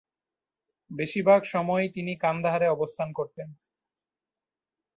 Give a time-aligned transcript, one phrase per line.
[0.91, 3.49] বেশিরভাগ সময়ই তিনি কান্দাহারে অবস্থান করতেন।